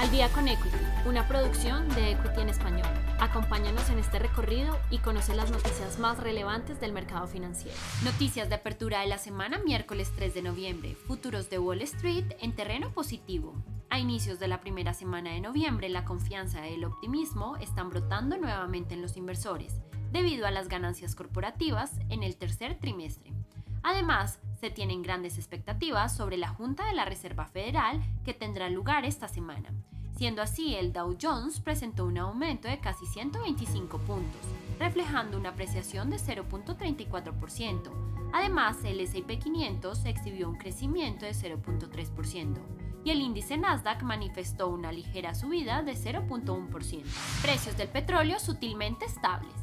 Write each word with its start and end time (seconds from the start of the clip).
Al 0.00 0.10
día 0.10 0.30
con 0.30 0.48
Equity, 0.48 0.78
una 1.04 1.28
producción 1.28 1.86
de 1.90 2.12
Equity 2.12 2.40
en 2.40 2.48
español. 2.48 2.88
Acompáñanos 3.20 3.90
en 3.90 3.98
este 3.98 4.18
recorrido 4.18 4.78
y 4.90 4.96
conoce 4.96 5.34
las 5.34 5.50
noticias 5.50 5.98
más 5.98 6.18
relevantes 6.18 6.80
del 6.80 6.94
mercado 6.94 7.26
financiero. 7.26 7.76
Noticias 8.02 8.48
de 8.48 8.54
apertura 8.54 9.00
de 9.00 9.08
la 9.08 9.18
semana 9.18 9.58
miércoles 9.58 10.10
3 10.16 10.32
de 10.32 10.40
noviembre. 10.40 10.94
Futuros 10.94 11.50
de 11.50 11.58
Wall 11.58 11.82
Street 11.82 12.24
en 12.40 12.54
terreno 12.54 12.94
positivo. 12.94 13.62
A 13.90 13.98
inicios 13.98 14.38
de 14.38 14.48
la 14.48 14.62
primera 14.62 14.94
semana 14.94 15.32
de 15.32 15.42
noviembre, 15.42 15.90
la 15.90 16.06
confianza 16.06 16.66
y 16.66 16.76
el 16.76 16.84
optimismo 16.86 17.58
están 17.58 17.90
brotando 17.90 18.38
nuevamente 18.38 18.94
en 18.94 19.02
los 19.02 19.18
inversores, 19.18 19.82
debido 20.12 20.46
a 20.46 20.50
las 20.50 20.68
ganancias 20.68 21.14
corporativas 21.14 21.98
en 22.08 22.22
el 22.22 22.38
tercer 22.38 22.78
trimestre. 22.78 23.34
Además, 23.82 24.38
se 24.60 24.70
tienen 24.70 25.02
grandes 25.02 25.36
expectativas 25.36 26.16
sobre 26.16 26.36
la 26.36 26.48
Junta 26.48 26.86
de 26.86 26.94
la 26.94 27.04
Reserva 27.04 27.46
Federal 27.46 28.02
que 28.24 28.34
tendrá 28.34 28.68
lugar 28.68 29.04
esta 29.04 29.28
semana. 29.28 29.72
Siendo 30.20 30.42
así, 30.42 30.74
el 30.74 30.92
Dow 30.92 31.16
Jones 31.18 31.60
presentó 31.60 32.04
un 32.04 32.18
aumento 32.18 32.68
de 32.68 32.78
casi 32.78 33.06
125 33.06 33.96
puntos, 34.00 34.42
reflejando 34.78 35.38
una 35.38 35.48
apreciación 35.48 36.10
de 36.10 36.18
0.34%. 36.18 37.90
Además, 38.34 38.76
el 38.84 39.00
S&P 39.00 39.38
500 39.38 40.04
exhibió 40.04 40.50
un 40.50 40.58
crecimiento 40.58 41.24
de 41.24 41.32
0.3% 41.32 42.58
y 43.02 43.10
el 43.12 43.22
índice 43.22 43.56
Nasdaq 43.56 44.02
manifestó 44.02 44.68
una 44.68 44.92
ligera 44.92 45.34
subida 45.34 45.80
de 45.80 45.92
0.1%. 45.92 47.02
Precios 47.40 47.78
del 47.78 47.88
petróleo 47.88 48.38
sutilmente 48.38 49.06
estables. 49.06 49.54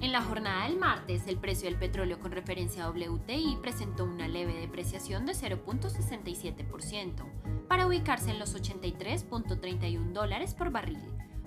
En 0.00 0.12
la 0.12 0.22
jornada 0.22 0.68
del 0.68 0.78
martes, 0.78 1.26
el 1.26 1.38
precio 1.38 1.68
del 1.68 1.76
petróleo 1.76 2.20
con 2.20 2.30
referencia 2.30 2.84
a 2.84 2.90
WTI 2.90 3.58
presentó 3.60 4.04
una 4.04 4.28
leve 4.28 4.54
depreciación 4.54 5.26
de 5.26 5.32
0.67%, 5.32 7.66
para 7.66 7.84
ubicarse 7.84 8.30
en 8.30 8.38
los 8.38 8.54
83.31 8.54 10.12
dólares 10.12 10.54
por 10.54 10.70
barril. 10.70 11.02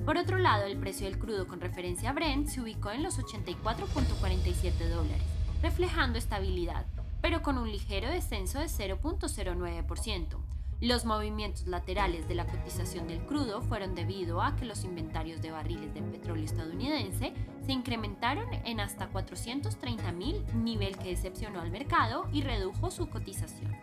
Por 0.06 0.18
otro 0.18 0.38
lado, 0.38 0.66
el 0.66 0.78
precio 0.78 1.06
del 1.06 1.18
crudo 1.18 1.48
con 1.48 1.62
referencia 1.62 2.10
a 2.10 2.14
Brent 2.14 2.50
se 2.50 2.60
ubicó 2.60 2.92
en 2.92 3.04
los 3.04 3.20
84.47 3.20 4.90
dólares, 4.90 5.24
reflejando 5.62 6.18
estabilidad, 6.18 6.86
pero 7.22 7.42
con 7.42 7.58
un 7.58 7.72
ligero 7.72 8.10
descenso 8.10 8.60
de 8.60 8.66
0.09%. 8.66 10.51
Los 10.82 11.06
movimientos 11.06 11.68
laterales 11.68 12.28
de 12.28 12.34
la 12.34 12.48
cotización 12.48 13.08
del 13.08 13.20
crudo 13.20 13.62
fueron 13.62 13.94
debido 13.94 14.42
a 14.42 14.56
que 14.56 14.66
los 14.66 14.84
inventarios 14.84 15.40
de 15.40 15.52
barriles 15.52 15.94
de 15.94 16.02
petróleo 16.02 16.44
estadounidense 16.44 17.34
se 17.64 17.72
incrementaron 17.72 18.52
en 18.66 18.80
hasta 18.80 19.08
430 19.10 20.12
mil, 20.12 20.44
nivel 20.56 20.98
que 20.98 21.10
decepcionó 21.10 21.62
al 21.62 21.70
mercado 21.70 22.28
y 22.34 22.42
redujo 22.42 22.90
su 22.90 23.08
cotización. 23.10 23.78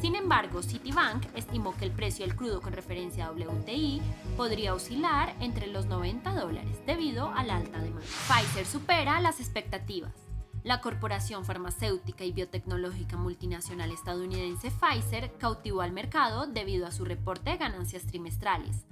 Sin 0.00 0.14
embargo, 0.14 0.62
Citibank 0.62 1.22
estimó 1.36 1.76
que 1.76 1.84
el 1.84 1.92
precio 1.92 2.26
del 2.26 2.34
crudo 2.34 2.62
con 2.62 2.72
referencia 2.72 3.26
a 3.26 3.32
WTI 3.32 4.00
podría 4.34 4.72
oscilar 4.72 5.34
entre 5.40 5.66
los 5.66 5.84
90 5.84 6.34
dólares 6.34 6.80
debido 6.86 7.28
a 7.28 7.44
la 7.44 7.56
alta 7.56 7.78
demanda. 7.78 8.00
Pfizer 8.00 8.64
supera 8.64 9.20
las 9.20 9.38
expectativas. 9.38 10.31
La 10.64 10.80
corporación 10.80 11.44
farmacéutica 11.44 12.24
y 12.24 12.32
biotecnológica 12.32 13.16
multinacional 13.16 13.90
estadounidense 13.90 14.70
Pfizer 14.70 15.32
cautivó 15.38 15.80
al 15.80 15.90
mercado 15.90 16.46
debido 16.46 16.86
a 16.86 16.92
su 16.92 17.04
reporte 17.04 17.50
de 17.50 17.56
ganancias 17.56 18.06
trimestrales. 18.06 18.84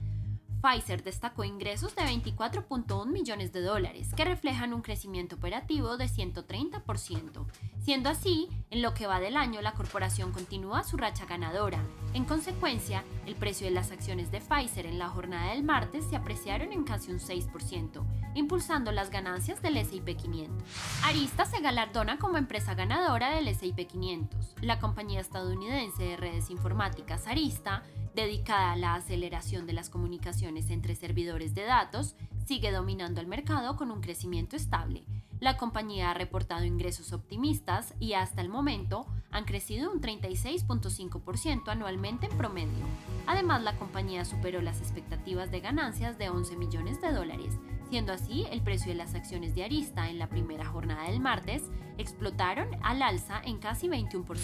Pfizer 0.61 1.03
destacó 1.03 1.45
ingresos 1.45 1.95
de 1.95 2.03
24.1 2.03 3.07
millones 3.07 3.53
de 3.53 3.62
dólares, 3.62 4.12
que 4.15 4.25
reflejan 4.25 4.75
un 4.75 4.83
crecimiento 4.83 5.37
operativo 5.37 5.97
de 5.97 6.07
130%. 6.07 7.47
Siendo 7.83 8.11
así, 8.11 8.49
en 8.71 8.83
lo 8.83 8.93
que 8.93 9.07
va 9.07 9.21
del 9.21 9.37
año 9.37 9.62
la 9.62 9.73
corporación 9.73 10.33
continúa 10.33 10.83
su 10.83 10.97
racha 10.97 11.25
ganadora. 11.25 11.83
En 12.12 12.25
consecuencia, 12.25 13.05
el 13.25 13.36
precio 13.36 13.69
de 13.69 13.72
las 13.72 13.92
acciones 13.92 14.33
de 14.33 14.41
Pfizer 14.41 14.84
en 14.84 14.98
la 14.98 15.08
jornada 15.08 15.53
del 15.53 15.62
martes 15.62 16.05
se 16.05 16.16
apreciaron 16.16 16.72
en 16.72 16.83
casi 16.83 17.12
un 17.12 17.20
6%, 17.20 18.05
impulsando 18.34 18.91
las 18.91 19.11
ganancias 19.11 19.62
del 19.62 19.77
S&P 19.77 20.16
500. 20.16 20.66
Arista 21.04 21.44
se 21.44 21.60
galardona 21.60 22.19
como 22.19 22.37
empresa 22.37 22.75
ganadora 22.75 23.31
del 23.37 23.47
S&P 23.47 23.87
500. 23.87 24.56
La 24.60 24.81
compañía 24.81 25.20
estadounidense 25.20 26.03
de 26.03 26.16
redes 26.16 26.50
informáticas 26.50 27.28
Arista 27.28 27.84
dedicada 28.16 28.72
a 28.72 28.76
la 28.76 28.94
aceleración 28.97 29.69
de 29.69 29.75
las 29.75 29.88
comunicaciones 29.88 30.70
entre 30.70 30.97
servidores 30.97 31.54
de 31.54 31.62
datos, 31.62 32.16
sigue 32.50 32.72
dominando 32.72 33.21
el 33.21 33.28
mercado 33.28 33.77
con 33.77 33.93
un 33.93 34.00
crecimiento 34.00 34.56
estable. 34.56 35.05
La 35.38 35.56
compañía 35.56 36.11
ha 36.11 36.15
reportado 36.15 36.65
ingresos 36.65 37.12
optimistas 37.12 37.94
y 38.00 38.15
hasta 38.15 38.41
el 38.41 38.49
momento 38.49 39.06
han 39.31 39.44
crecido 39.44 39.88
un 39.93 40.00
36.5% 40.00 41.69
anualmente 41.69 42.27
en 42.27 42.37
promedio. 42.37 42.84
Además, 43.28 43.62
la 43.62 43.77
compañía 43.77 44.25
superó 44.25 44.62
las 44.62 44.81
expectativas 44.81 45.53
de 45.53 45.61
ganancias 45.61 46.19
de 46.19 46.28
11 46.28 46.56
millones 46.56 47.00
de 47.00 47.12
dólares, 47.12 47.56
Siendo 47.88 48.12
así, 48.12 48.47
el 48.53 48.62
precio 48.62 48.93
de 48.93 48.94
las 48.94 49.17
acciones 49.17 49.56
de 49.56 49.65
Arista 49.65 50.09
en 50.09 50.21
la 50.21 50.28
primera 50.28 50.65
jornada 50.65 51.11
del 51.11 51.19
martes 51.19 51.65
explotaron 51.99 52.69
al 52.84 53.03
alza 53.03 53.43
en 53.44 53.59
casi 53.59 53.88
21%. 53.88 54.37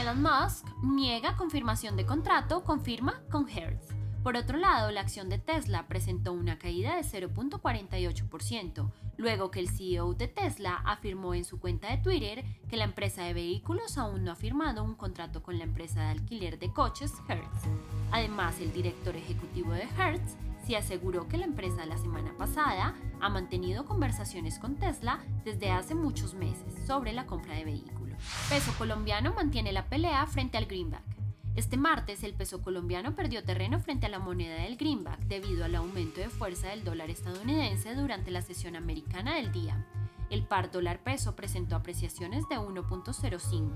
Elon 0.00 0.20
Musk 0.20 0.66
niega 0.82 1.36
confirmación 1.36 1.96
de 1.96 2.04
contrato, 2.04 2.64
confirma 2.64 3.22
con 3.30 3.48
Hertz. 3.48 3.97
Por 4.22 4.36
otro 4.36 4.58
lado, 4.58 4.90
la 4.90 5.00
acción 5.00 5.28
de 5.28 5.38
Tesla 5.38 5.86
presentó 5.86 6.32
una 6.32 6.58
caída 6.58 6.96
de 6.96 7.02
0.48%, 7.02 8.90
luego 9.16 9.50
que 9.50 9.60
el 9.60 9.68
CEO 9.68 10.14
de 10.14 10.28
Tesla 10.28 10.82
afirmó 10.84 11.34
en 11.34 11.44
su 11.44 11.60
cuenta 11.60 11.88
de 11.88 11.98
Twitter 11.98 12.44
que 12.68 12.76
la 12.76 12.84
empresa 12.84 13.22
de 13.22 13.32
vehículos 13.32 13.96
aún 13.96 14.24
no 14.24 14.32
ha 14.32 14.36
firmado 14.36 14.82
un 14.82 14.94
contrato 14.94 15.42
con 15.42 15.56
la 15.56 15.64
empresa 15.64 16.02
de 16.02 16.08
alquiler 16.10 16.58
de 16.58 16.72
coches 16.72 17.12
Hertz. 17.28 17.68
Además, 18.10 18.60
el 18.60 18.72
director 18.72 19.16
ejecutivo 19.16 19.72
de 19.72 19.88
Hertz 19.96 20.36
se 20.66 20.76
aseguró 20.76 21.28
que 21.28 21.38
la 21.38 21.46
empresa 21.46 21.86
la 21.86 21.96
semana 21.96 22.34
pasada 22.36 22.94
ha 23.20 23.28
mantenido 23.30 23.86
conversaciones 23.86 24.58
con 24.58 24.76
Tesla 24.76 25.20
desde 25.44 25.70
hace 25.70 25.94
muchos 25.94 26.34
meses 26.34 26.74
sobre 26.86 27.12
la 27.12 27.24
compra 27.24 27.54
de 27.54 27.64
vehículos. 27.64 28.18
Peso 28.48 28.72
colombiano 28.76 29.32
mantiene 29.32 29.72
la 29.72 29.86
pelea 29.86 30.26
frente 30.26 30.58
al 30.58 30.66
greenback. 30.66 31.17
Este 31.58 31.76
martes 31.76 32.22
el 32.22 32.34
peso 32.34 32.62
colombiano 32.62 33.16
perdió 33.16 33.42
terreno 33.42 33.80
frente 33.80 34.06
a 34.06 34.08
la 34.08 34.20
moneda 34.20 34.62
del 34.62 34.76
greenback 34.76 35.18
debido 35.24 35.64
al 35.64 35.74
aumento 35.74 36.20
de 36.20 36.28
fuerza 36.28 36.68
del 36.68 36.84
dólar 36.84 37.10
estadounidense 37.10 37.96
durante 37.96 38.30
la 38.30 38.42
sesión 38.42 38.76
americana 38.76 39.34
del 39.34 39.50
día. 39.50 39.84
El 40.30 40.46
par 40.46 40.70
dólar 40.70 41.02
peso 41.02 41.34
presentó 41.34 41.74
apreciaciones 41.74 42.48
de 42.48 42.58
1.05 42.58 43.70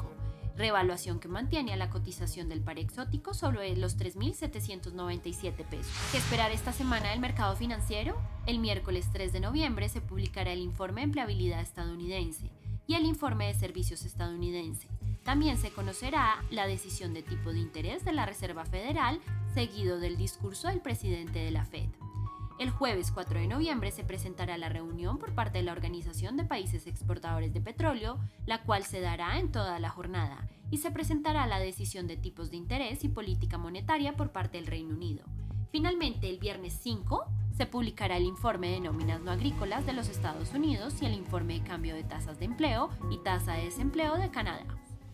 revaluación 0.56 1.18
que 1.18 1.26
mantiene 1.26 1.72
a 1.72 1.76
la 1.76 1.90
cotización 1.90 2.48
del 2.48 2.60
par 2.60 2.78
exótico 2.78 3.34
sobre 3.34 3.76
los 3.76 3.98
3.797 3.98 5.64
pesos. 5.64 5.92
¿Qué 6.12 6.18
esperar 6.18 6.52
esta 6.52 6.72
semana 6.72 7.10
del 7.10 7.18
mercado 7.18 7.56
financiero? 7.56 8.14
El 8.46 8.60
miércoles 8.60 9.08
3 9.12 9.32
de 9.32 9.40
noviembre 9.40 9.88
se 9.88 10.00
publicará 10.00 10.52
el 10.52 10.60
informe 10.60 11.00
de 11.00 11.06
empleabilidad 11.06 11.60
estadounidense 11.60 12.48
y 12.86 12.94
el 12.94 13.06
informe 13.06 13.48
de 13.48 13.54
servicios 13.54 14.04
estadounidense. 14.04 14.86
También 15.24 15.56
se 15.56 15.70
conocerá 15.70 16.42
la 16.50 16.66
decisión 16.66 17.14
de 17.14 17.22
tipo 17.22 17.52
de 17.52 17.60
interés 17.60 18.04
de 18.04 18.12
la 18.12 18.26
Reserva 18.26 18.64
Federal, 18.64 19.20
seguido 19.54 20.00
del 20.00 20.16
discurso 20.16 20.68
del 20.68 20.80
presidente 20.80 21.38
de 21.38 21.50
la 21.50 21.64
Fed. 21.64 21.90
El 22.58 22.70
jueves 22.70 23.10
4 23.12 23.40
de 23.40 23.46
noviembre 23.46 23.90
se 23.90 24.04
presentará 24.04 24.58
la 24.58 24.68
reunión 24.68 25.18
por 25.18 25.34
parte 25.34 25.58
de 25.58 25.64
la 25.64 25.72
Organización 25.72 26.36
de 26.36 26.44
Países 26.44 26.86
Exportadores 26.86 27.52
de 27.52 27.60
Petróleo, 27.60 28.18
la 28.46 28.62
cual 28.62 28.84
se 28.84 29.00
dará 29.00 29.38
en 29.38 29.50
toda 29.50 29.78
la 29.78 29.90
jornada, 29.90 30.48
y 30.70 30.78
se 30.78 30.90
presentará 30.90 31.46
la 31.46 31.58
decisión 31.58 32.06
de 32.06 32.16
tipos 32.16 32.50
de 32.50 32.56
interés 32.58 33.04
y 33.04 33.08
política 33.08 33.58
monetaria 33.58 34.16
por 34.16 34.32
parte 34.32 34.58
del 34.58 34.66
Reino 34.66 34.94
Unido. 34.94 35.24
Finalmente, 35.70 36.28
el 36.28 36.38
viernes 36.38 36.78
5 36.82 37.24
se 37.56 37.66
publicará 37.66 38.16
el 38.16 38.24
informe 38.24 38.70
de 38.70 38.80
nóminas 38.80 39.20
no 39.20 39.30
agrícolas 39.30 39.86
de 39.86 39.92
los 39.94 40.08
Estados 40.08 40.52
Unidos 40.52 41.00
y 41.00 41.06
el 41.06 41.14
informe 41.14 41.54
de 41.54 41.64
cambio 41.64 41.94
de 41.94 42.04
tasas 42.04 42.38
de 42.38 42.44
empleo 42.44 42.90
y 43.10 43.18
tasa 43.18 43.54
de 43.54 43.64
desempleo 43.64 44.18
de 44.18 44.30
Canadá. 44.30 44.66